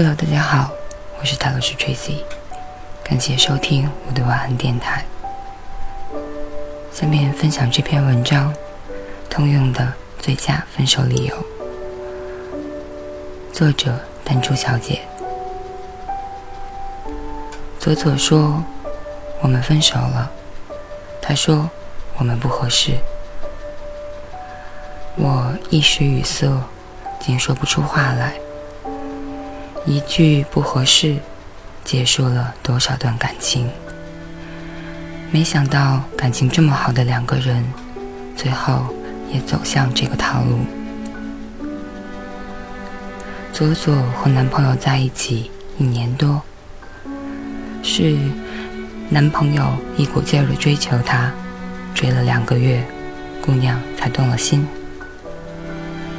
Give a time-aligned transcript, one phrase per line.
[0.00, 0.70] Hello，大家好，
[1.18, 2.22] 我是塔罗斯 Tracy，
[3.02, 5.04] 感谢收听我的晚安电台。
[6.92, 8.54] 下面分享这篇文章，
[9.28, 11.36] 通用的最佳分手理由。
[13.52, 15.00] 作者：丹珠小姐。
[17.80, 18.62] 左左说
[19.42, 20.30] ：“我们分手了。”
[21.20, 21.68] 他说
[22.18, 22.92] ：“我们不合适。”
[25.18, 26.62] 我一时语塞，
[27.18, 28.38] 竟说不出话来。
[29.88, 31.16] 一句不合适，
[31.82, 33.70] 结束了多少段感情？
[35.30, 37.64] 没想到感情这么好的两个人，
[38.36, 38.94] 最后
[39.32, 40.58] 也走向这个套路。
[43.50, 46.42] 左左和男朋友在一起一年多，
[47.82, 48.14] 是
[49.08, 49.64] 男朋友
[49.96, 51.32] 一股劲儿的追求她，
[51.94, 52.84] 追了两个月，
[53.40, 54.68] 姑娘才动了心。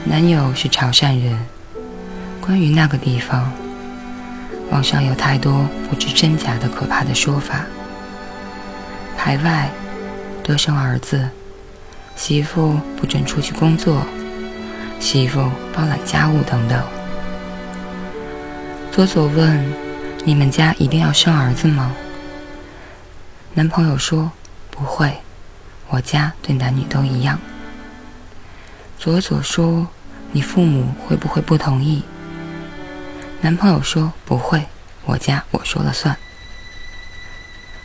[0.05, 1.37] 男友是潮汕人。
[2.41, 3.51] 关于那个地方，
[4.71, 7.65] 网上有太多不知真假的可怕的说法。
[9.17, 9.69] 排外，
[10.43, 11.27] 多生儿子，
[12.15, 14.01] 媳妇不准出去工作，
[14.99, 15.41] 媳妇
[15.73, 16.83] 包揽家务等等。
[18.91, 19.73] 左左问
[20.23, 21.91] ：“你们家一定要生儿子吗？”
[23.53, 24.31] 男朋友说
[24.69, 25.11] ：“不会，
[25.89, 27.39] 我家对男女都一样。”
[28.97, 29.87] 左左说
[30.31, 32.03] ：“你父母会不会不同意？”
[33.41, 34.65] 男朋友说：“不会，
[35.05, 36.15] 我家我说了算。”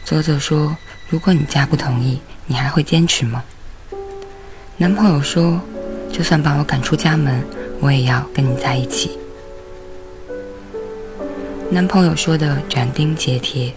[0.05, 0.77] 左左说
[1.09, 3.45] ：“如果你家不同意，你还会坚持吗？”
[4.77, 5.61] 男朋友说
[6.13, 7.41] ：“就算把我赶出家门，
[7.81, 9.17] 我也要跟你在一起。”
[11.71, 13.73] 男朋友说的斩钉截铁，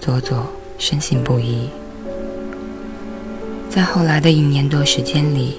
[0.00, 0.46] 左左
[0.78, 1.68] 深信不疑。
[3.68, 5.58] 在后来的一年多时间里，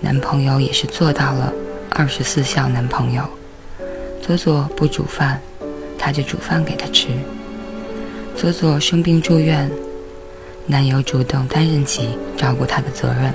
[0.00, 1.52] 男朋友也是做到了
[1.88, 3.22] 二十四孝男朋友。
[4.22, 5.40] 左左不煮饭，
[5.98, 7.08] 他就煮饭给他吃。
[8.36, 9.70] 左左生病住院，
[10.66, 13.34] 男友主动担任起照顾他的责任。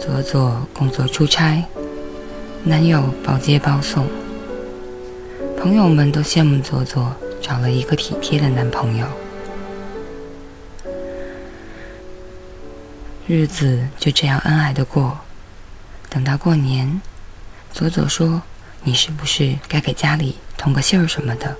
[0.00, 1.64] 左左工作出差，
[2.64, 4.06] 男友包接包送。
[5.56, 9.06] 朋友们都羡慕左左找了一个体贴的男朋友。
[13.26, 15.16] 日子就这样恩爱的过。
[16.10, 17.00] 等到过年，
[17.72, 18.42] 左左说。
[18.86, 21.56] 你是不是该给家里通个信儿什么的？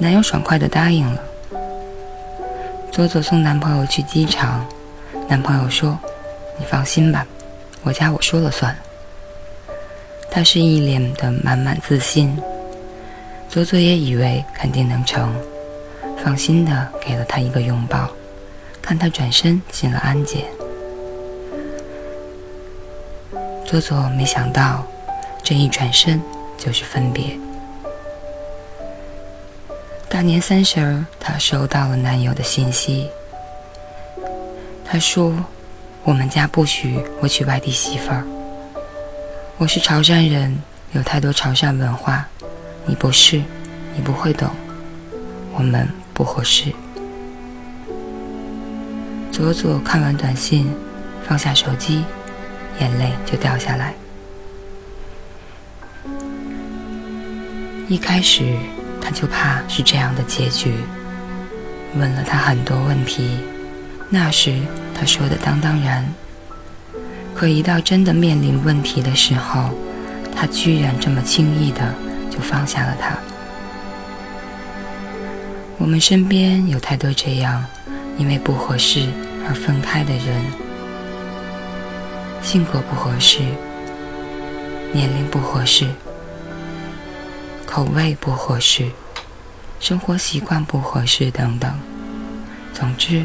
[0.00, 1.22] 男友爽快的答应了。
[2.90, 4.66] 左左送男朋友去机场，
[5.28, 5.96] 男朋友说
[6.58, 7.24] ：“你放心吧，
[7.84, 8.76] 我家我说了算。”
[10.32, 12.36] 他是一脸的满满自信。
[13.48, 15.32] 左左也以为肯定能成，
[16.24, 18.10] 放心的给了他一个拥抱，
[18.82, 20.44] 看他转身进了安检。
[23.64, 24.84] 左左没想到。
[25.42, 26.22] 这一转身
[26.56, 27.38] 就是分别。
[30.08, 33.10] 大年三十儿，她收到了男友的信息。
[34.84, 35.32] 他说
[36.04, 38.22] ：“我们家不许我娶外地媳妇儿。
[39.56, 42.28] 我是潮汕人，有太多潮汕文化，
[42.84, 43.42] 你不是，
[43.94, 44.50] 你不会懂，
[45.54, 46.70] 我们不合适。”
[49.32, 50.70] 左左看完短信，
[51.26, 52.04] 放下手机，
[52.80, 53.94] 眼泪就掉下来。
[57.92, 58.56] 一开始
[59.02, 60.72] 他就怕是这样的结局，
[61.94, 63.36] 问了他很多问题，
[64.08, 64.62] 那时
[64.94, 66.02] 他说的当当然。
[67.34, 69.68] 可一到真的面临问题的时候，
[70.34, 71.94] 他居然这么轻易的
[72.30, 73.14] 就放下了他。
[75.76, 77.62] 我们身边有太多这样
[78.16, 79.06] 因为不合适
[79.46, 80.42] 而分开的人，
[82.40, 83.40] 性格不合适，
[84.94, 85.86] 年龄不合适。
[87.74, 88.90] 口味不合适，
[89.80, 91.72] 生活习惯不合适等等，
[92.74, 93.24] 总之，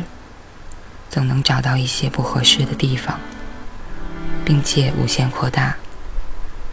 [1.09, 3.19] 总能找到一些不合适的地方，
[4.45, 5.75] 并且无限扩大，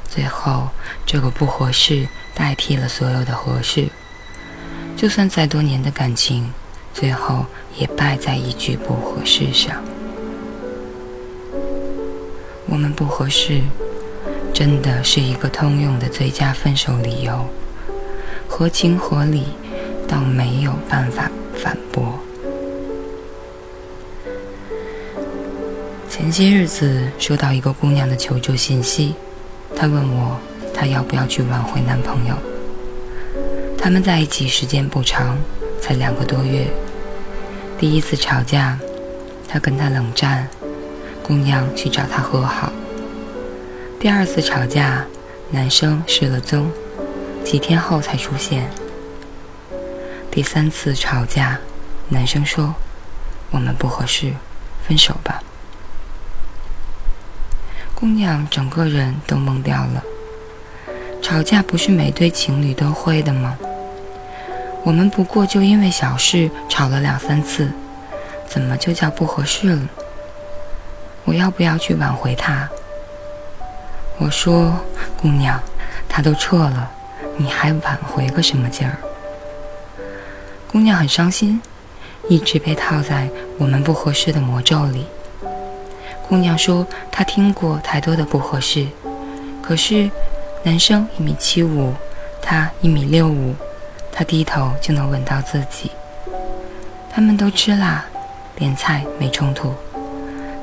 [0.09, 0.69] 最后
[1.05, 3.89] 这个不合适代替了所有的合适。
[4.97, 6.53] 就算再多年的感情，
[6.95, 7.45] 最后
[7.77, 9.83] 也败在一句不合适上。
[12.67, 13.63] 我们不合适，
[14.55, 17.45] 真的是一个通用的最佳分手理由。
[18.49, 19.45] 合情合理，
[20.07, 22.19] 倒没有办法反驳。
[26.09, 29.15] 前些日子收到一个姑娘的求助信息，
[29.75, 30.39] 她问我，
[30.73, 32.37] 她要不要去挽回男朋友？
[33.77, 35.37] 他们在一起时间不长，
[35.81, 36.67] 才两个多月。
[37.79, 38.79] 第一次吵架，
[39.49, 40.49] 他跟他冷战，
[41.23, 42.73] 姑娘去找他和好。
[43.99, 45.05] 第二次吵架，
[45.51, 46.71] 男生失了踪。
[47.45, 48.69] 几天后才出现。
[50.31, 51.59] 第三次吵架，
[52.09, 52.75] 男生说
[53.53, 54.33] ：“我们不合适，
[54.89, 55.43] 分手吧。”
[57.95, 60.03] 姑娘整个人都懵掉了。
[61.23, 63.57] 吵架不是每对情侣都会的吗？
[64.83, 67.71] 我们不过就因为小事吵了两三次，
[68.47, 69.89] 怎么就叫不合适了？
[71.25, 72.69] 我要不要去挽回他？
[74.19, 74.77] 我说，
[75.17, 75.59] 姑娘，
[76.09, 76.91] 他都撤了，
[77.37, 78.97] 你还挽回个什么劲儿？
[80.71, 81.61] 姑娘很伤心，
[82.29, 83.29] 一直被套在
[83.59, 85.07] 我们不合适的魔咒里。
[86.29, 88.87] 姑娘说，她听过太多的不合适，
[89.63, 90.11] 可是
[90.63, 91.93] 男生一米七五，
[92.41, 93.55] 她一米六五。
[94.17, 95.91] 他低头就能闻到自己。
[97.13, 98.05] 他们都吃辣，
[98.55, 99.75] 点菜没冲突。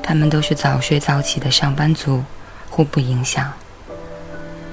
[0.01, 2.23] 他们都是早睡早起的上班族，
[2.69, 3.51] 互不影响。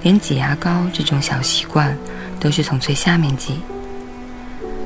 [0.02, 1.96] 连挤牙膏这种小习惯
[2.38, 3.60] 都是从最下面挤。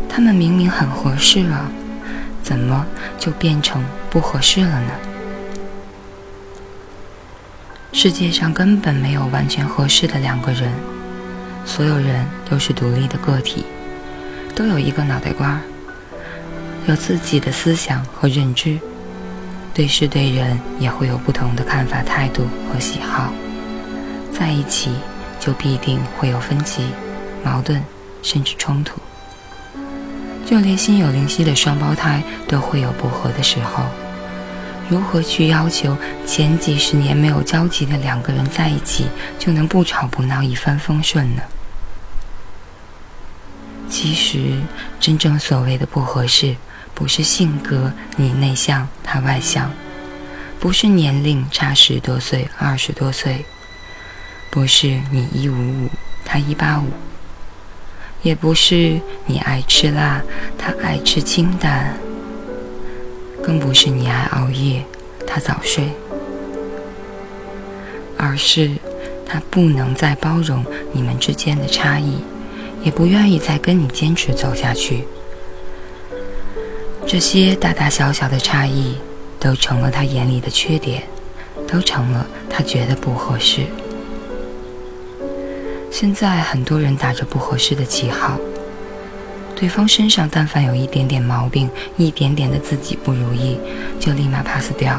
[0.08, 1.70] 他们明明很合适啊，
[2.42, 2.86] 怎么
[3.18, 4.92] 就变成不合适了呢？
[7.92, 10.72] 世界上根本没有完全合适的两个人，
[11.64, 13.64] 所有人都是独立的个体。
[14.54, 15.58] 都有一个脑袋瓜，
[16.86, 18.78] 有自己的思想和认知，
[19.72, 23.32] 对事对人也会有不同的看法、态度和喜好，
[24.32, 24.90] 在一起
[25.38, 26.86] 就必定会有分歧、
[27.44, 27.82] 矛盾，
[28.22, 29.00] 甚至冲突。
[30.44, 33.84] 就连心有灵犀的双胞胎都会有不和的时候，
[34.88, 35.96] 如何去要求
[36.26, 39.06] 前几十年没有交集的两个人在一起
[39.38, 41.42] 就能不吵不闹、一帆风顺呢？
[43.88, 44.58] 其实，
[44.98, 46.56] 真正所谓的不合适，
[46.94, 49.70] 不是性格你内向他外向，
[50.58, 53.44] 不是年龄差十多岁二十多岁，
[54.52, 55.88] 不是你一五五
[56.26, 56.84] 他一八五，
[58.20, 60.20] 也不是你爱吃辣
[60.58, 61.96] 他爱吃清淡，
[63.42, 64.84] 更不是你爱熬夜
[65.26, 65.88] 他早睡，
[68.18, 68.72] 而是
[69.24, 70.62] 他不能再包容
[70.92, 72.18] 你们之间的差异。
[72.82, 75.04] 也不愿意再跟你坚持走下去。
[77.06, 78.96] 这些大大小小的差异，
[79.38, 81.04] 都成了他眼里的缺点，
[81.66, 83.66] 都成了他觉得不合适。
[85.92, 88.38] 现在很多人打着不合适的旗号，
[89.54, 91.68] 对方身上但凡有一点点毛病，
[91.98, 93.58] 一点点的自己不如意，
[94.00, 94.98] 就立马 pass 掉，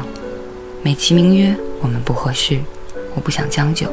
[0.84, 2.60] 美其名曰我们不合适，
[3.16, 3.92] 我不想将就。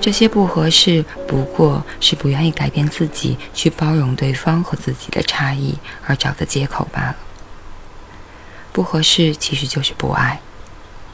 [0.00, 5.74] 这些不合适，不过是不愿意改变自己，去包容对方和自己的差异
[6.06, 7.16] 而找的借口罢了。
[8.72, 10.40] 不合适其实就是不爱，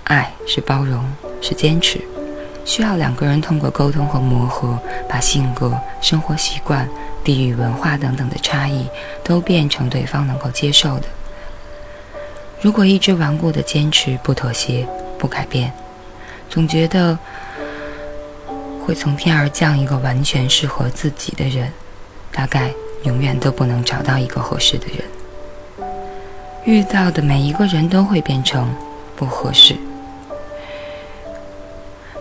[0.04, 1.04] 爱是包容，
[1.42, 2.00] 是坚持，
[2.68, 4.78] 需要两个人通过沟通和磨合，
[5.08, 5.72] 把性格、
[6.02, 6.86] 生活习惯、
[7.24, 8.86] 地域文化等等的差异
[9.24, 11.06] 都变成对方能够接受的。
[12.60, 14.86] 如果一直顽固的坚持不妥协、
[15.18, 15.72] 不改变，
[16.50, 17.18] 总觉得。
[18.84, 21.70] 会从天而降一个完全适合自己的人，
[22.32, 22.72] 大概
[23.02, 25.88] 永远都不能找到一个合适的人。
[26.64, 28.74] 遇到的每一个人都会变成
[29.14, 29.76] 不合适，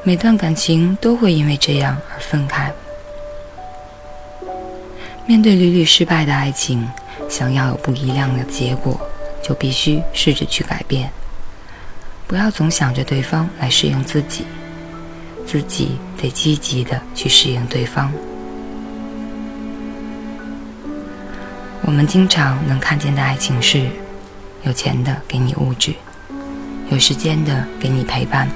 [0.07, 2.71] 每段感情都会因为这样而分开。
[5.25, 6.87] 面对屡屡失败的爱情，
[7.29, 8.97] 想要有不一样的结果，
[9.43, 11.11] 就必须试着去改变，
[12.25, 14.45] 不要总想着对方来适应自己。
[15.45, 18.09] 自己得积极的去适应对方。
[21.81, 23.85] 我们经常能看见的爱情是：
[24.63, 25.93] 有钱的给你物质，
[26.91, 28.49] 有时间的给你陪伴，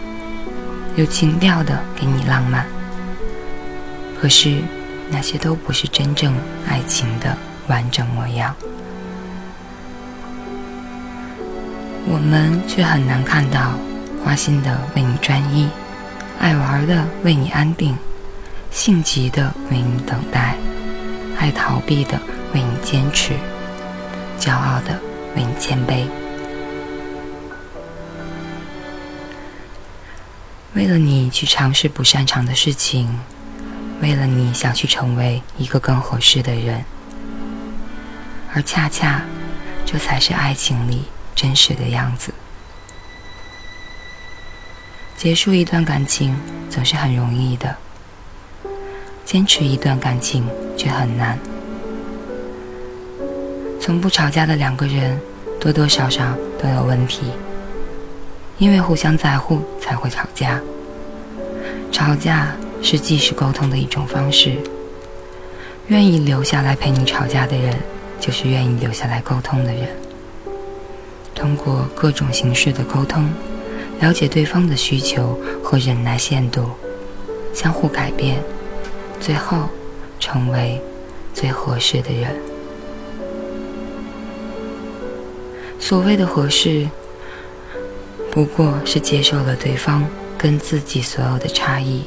[0.96, 2.66] 有情调的给你浪漫。
[4.20, 4.62] 可是
[5.10, 6.34] 那些都不是真正
[6.68, 7.36] 爱情的
[7.68, 8.56] 完整模样。
[12.08, 13.74] 我们却很难看到
[14.24, 15.70] 花心的为你专一。
[16.40, 17.96] 爱玩的为你安定，
[18.72, 20.56] 性急的为你等待，
[21.38, 22.20] 爱逃避的
[22.54, 23.34] 为你坚持，
[24.40, 25.00] 骄傲的
[25.36, 26.08] 为你谦卑。
[30.74, 33.20] 为了你去尝试不擅长的事情，
[34.02, 36.84] 为了你想去成为一个更合适的人，
[38.54, 39.22] 而恰恰，
[39.86, 41.04] 这才是爱情里
[41.36, 42.34] 真实的样子。
[45.18, 46.36] 结束一段感情
[46.70, 47.76] 总是很容易的，
[49.26, 50.48] 坚持一段感情
[50.78, 51.38] 却很难。
[53.80, 55.20] 从不吵架的两个人，
[55.60, 57.32] 多多少少都有问题。
[58.62, 60.62] 因为互相在乎才会吵架。
[61.92, 64.56] 吵架是即时沟通的一种方式，
[65.88, 67.76] 愿意留下来陪你吵架的人，
[68.20, 69.90] 就是愿意留下来沟通的人。
[71.34, 73.28] 通过各种形式的沟通，
[74.00, 76.70] 了解对方的需求和忍耐限度，
[77.56, 78.44] 相互改变，
[79.20, 79.58] 最后
[80.20, 80.80] 成为
[81.34, 82.30] 最合适的人。
[85.80, 86.88] 所谓的合适，
[88.32, 90.08] 不过是接受了对方
[90.38, 92.06] 跟自己所有的差异，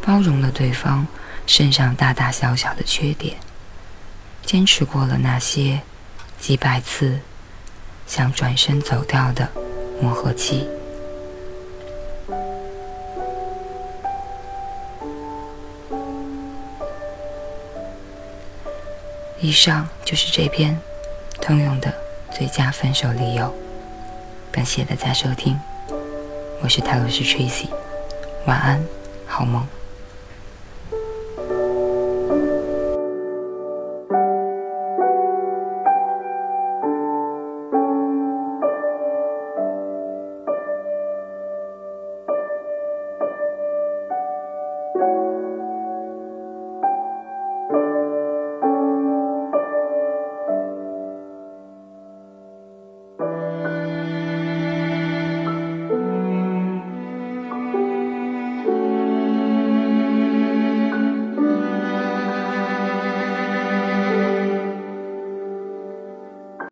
[0.00, 1.04] 包容了对方
[1.46, 3.36] 身上大大小小的缺点，
[4.46, 5.80] 坚持过了那些
[6.38, 7.18] 几百次
[8.06, 9.48] 想转身走掉的
[10.00, 10.68] 磨合期。
[19.40, 20.78] 以上就是这篇
[21.40, 21.92] 通用的
[22.30, 23.52] 最佳分手理由。
[24.52, 25.58] 感谢大家收听，
[26.62, 27.68] 我是泰罗斯 Tracy，
[28.46, 28.78] 晚安，
[29.26, 29.66] 好梦。